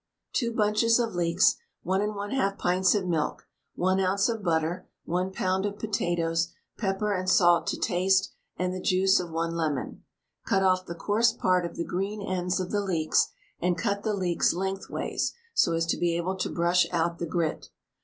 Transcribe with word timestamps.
2 0.33 0.51
bunches 0.55 0.97
of 0.97 1.13
leeks, 1.13 1.57
1 1.83 2.01
1/2 2.01 2.57
pints 2.57 2.95
of 2.95 3.05
milk, 3.05 3.47
1 3.75 3.99
oz. 3.99 4.29
of 4.29 4.41
butter, 4.41 4.89
1 5.05 5.29
lb. 5.31 5.67
of 5.67 5.77
potatoes, 5.77 6.47
pepper 6.75 7.13
and 7.13 7.29
salt 7.29 7.67
to 7.67 7.77
taste, 7.77 8.31
and 8.57 8.73
the 8.73 8.81
juice 8.81 9.19
of 9.19 9.29
1 9.29 9.53
lemon. 9.53 10.03
Cut 10.43 10.63
off 10.63 10.87
the 10.87 10.95
coarse 10.95 11.31
part 11.33 11.67
of 11.67 11.75
the 11.75 11.85
green 11.85 12.19
ends 12.19 12.59
of 12.59 12.71
the 12.71 12.81
leeks, 12.81 13.27
and 13.59 13.77
cut 13.77 14.01
the 14.01 14.15
leeks 14.15 14.53
lengthways, 14.53 15.33
so 15.53 15.73
as 15.73 15.85
to 15.85 15.97
be 15.97 16.17
able 16.17 16.35
to 16.35 16.49
brush 16.49 16.87
out 16.91 17.19
the 17.19 17.27
grit. 17.27 17.69